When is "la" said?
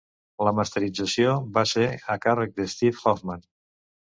0.45-0.53